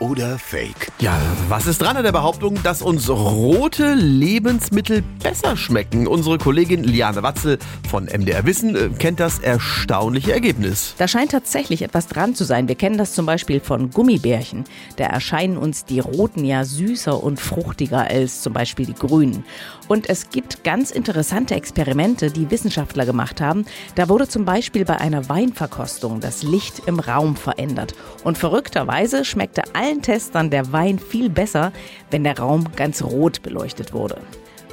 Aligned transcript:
oder 0.00 0.38
Fake? 0.38 0.90
Ja, 0.98 1.18
was 1.48 1.66
ist 1.66 1.80
dran 1.80 1.96
an 1.96 2.02
der 2.02 2.12
Behauptung, 2.12 2.60
dass 2.62 2.82
uns 2.82 3.08
rote 3.08 3.94
Lebensmittel 3.94 5.02
besser 5.22 5.56
schmecken? 5.56 6.06
Unsere 6.06 6.38
Kollegin 6.38 6.82
Liane 6.82 7.22
Watzel 7.22 7.58
von 7.88 8.06
MDR 8.06 8.44
Wissen 8.46 8.74
äh, 8.74 8.88
kennt 8.98 9.20
das 9.20 9.38
erstaunliche 9.38 10.32
Ergebnis. 10.32 10.94
Da 10.98 11.06
scheint 11.06 11.30
tatsächlich 11.30 11.82
etwas 11.82 12.08
dran 12.08 12.34
zu 12.34 12.44
sein. 12.44 12.66
Wir 12.66 12.74
kennen 12.74 12.98
das 12.98 13.12
zum 13.12 13.26
Beispiel 13.26 13.60
von 13.60 13.90
Gummibärchen. 13.90 14.64
Da 14.96 15.04
erscheinen 15.04 15.56
uns 15.56 15.84
die 15.84 16.00
roten 16.00 16.44
ja 16.44 16.64
süßer 16.64 17.22
und 17.22 17.38
fruchtiger 17.38 18.08
als 18.08 18.40
zum 18.40 18.54
Beispiel 18.54 18.86
die 18.86 18.94
grünen. 18.94 19.44
Und 19.86 20.08
es 20.08 20.30
gibt 20.30 20.64
ganz 20.64 20.90
interessante 20.90 21.54
Experimente, 21.54 22.30
die 22.30 22.50
Wissenschaftler 22.50 23.04
gemacht 23.04 23.40
haben. 23.40 23.64
Da 23.96 24.08
wurde 24.08 24.28
zum 24.28 24.44
Beispiel 24.44 24.84
bei 24.84 24.98
einer 24.98 25.28
Weinverkostung 25.28 26.20
das 26.20 26.42
Licht 26.42 26.82
im 26.86 27.00
Raum 27.00 27.36
verändert. 27.36 27.94
Und 28.24 28.38
verrückterweise 28.38 29.24
schmeckte 29.24 29.62
allen 29.74 29.89
Testern 29.98 30.50
der 30.50 30.72
Wein 30.72 30.98
viel 30.98 31.28
besser, 31.28 31.72
wenn 32.10 32.24
der 32.24 32.38
Raum 32.38 32.68
ganz 32.76 33.02
rot 33.02 33.42
beleuchtet 33.42 33.92
wurde. 33.92 34.18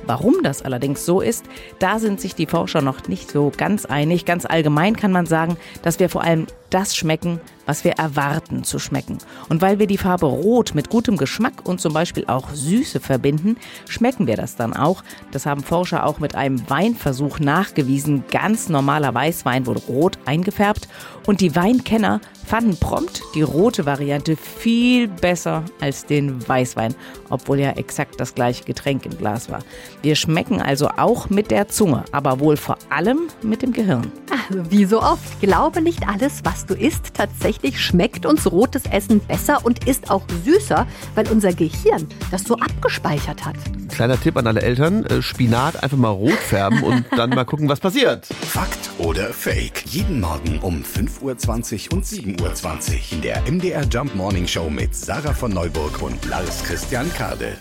Warum 0.05 0.35
das 0.41 0.61
allerdings 0.61 1.05
so 1.05 1.19
ist, 1.19 1.45
da 1.79 1.99
sind 1.99 2.21
sich 2.21 2.33
die 2.33 2.45
Forscher 2.45 2.81
noch 2.81 3.09
nicht 3.09 3.29
so 3.29 3.51
ganz 3.55 3.85
einig. 3.85 4.23
Ganz 4.23 4.45
allgemein 4.45 4.95
kann 4.95 5.11
man 5.11 5.25
sagen, 5.25 5.57
dass 5.81 5.99
wir 5.99 6.07
vor 6.07 6.23
allem 6.23 6.47
das 6.69 6.95
schmecken, 6.95 7.39
was 7.65 7.83
wir 7.83 7.93
erwarten 7.93 8.63
zu 8.63 8.79
schmecken. 8.79 9.17
Und 9.49 9.61
weil 9.61 9.77
wir 9.77 9.87
die 9.87 9.97
Farbe 9.97 10.25
Rot 10.25 10.73
mit 10.73 10.89
gutem 10.89 11.17
Geschmack 11.17 11.67
und 11.67 11.81
zum 11.81 11.93
Beispiel 11.93 12.25
auch 12.27 12.49
Süße 12.53 12.99
verbinden, 12.99 13.57
schmecken 13.87 14.25
wir 14.25 14.37
das 14.37 14.55
dann 14.55 14.73
auch. 14.73 15.03
Das 15.31 15.45
haben 15.45 15.63
Forscher 15.63 16.05
auch 16.05 16.19
mit 16.19 16.35
einem 16.35 16.69
Weinversuch 16.69 17.39
nachgewiesen. 17.39 18.23
Ganz 18.31 18.69
normaler 18.69 19.13
Weißwein 19.13 19.65
wurde 19.65 19.81
rot 19.87 20.17
eingefärbt 20.25 20.87
und 21.25 21.41
die 21.41 21.55
Weinkenner 21.55 22.21
fanden 22.45 22.77
prompt 22.77 23.21
die 23.35 23.41
rote 23.41 23.85
Variante 23.85 24.37
viel 24.37 25.09
besser 25.09 25.63
als 25.81 26.05
den 26.05 26.47
Weißwein, 26.47 26.95
obwohl 27.29 27.59
ja 27.59 27.71
exakt 27.71 28.19
das 28.19 28.33
gleiche 28.33 28.63
Getränk 28.63 29.05
im 29.05 29.17
Glas 29.17 29.49
war. 29.49 29.59
Wir 30.01 30.15
schmecken 30.15 30.61
also 30.61 30.89
auch 30.95 31.29
mit 31.29 31.51
der 31.51 31.67
Zunge, 31.67 32.05
aber 32.13 32.39
wohl 32.39 32.55
vor 32.55 32.77
allem 32.89 33.27
mit 33.41 33.61
dem 33.61 33.73
Gehirn. 33.73 34.09
Ach, 34.49 34.55
wie 34.69 34.85
so 34.85 35.01
oft, 35.01 35.39
glaube 35.41 35.81
nicht 35.81 36.07
alles, 36.07 36.41
was 36.43 36.65
du 36.65 36.73
isst. 36.73 37.13
Tatsächlich 37.13 37.79
schmeckt 37.79 38.25
uns 38.25 38.51
rotes 38.51 38.83
Essen 38.85 39.19
besser 39.19 39.65
und 39.65 39.87
ist 39.87 40.09
auch 40.09 40.23
süßer, 40.43 40.87
weil 41.15 41.27
unser 41.29 41.53
Gehirn 41.53 42.07
das 42.31 42.43
so 42.43 42.55
abgespeichert 42.55 43.45
hat. 43.45 43.55
Kleiner 43.89 44.19
Tipp 44.19 44.37
an 44.37 44.47
alle 44.47 44.61
Eltern, 44.61 45.05
äh, 45.05 45.21
Spinat 45.21 45.81
einfach 45.83 45.97
mal 45.97 46.09
rot 46.09 46.31
färben 46.33 46.83
und 46.83 47.05
dann 47.17 47.31
mal 47.31 47.45
gucken, 47.45 47.67
was 47.69 47.79
passiert. 47.79 48.25
Fakt 48.25 48.89
oder 48.99 49.33
Fake? 49.33 49.83
Jeden 49.87 50.19
Morgen 50.19 50.59
um 50.59 50.83
5.20 50.83 51.87
Uhr 51.89 51.97
und 51.97 52.05
7.20 52.05 52.41
Uhr 52.41 53.11
in 53.11 53.21
der 53.21 53.41
MDR 53.49 53.83
Jump 53.85 54.15
Morning 54.15 54.47
Show 54.47 54.69
mit 54.69 54.95
Sarah 54.95 55.33
von 55.33 55.51
Neuburg 55.51 56.01
und 56.01 56.23
Lars 56.25 56.63
Christian 56.63 57.11
Kade. 57.13 57.57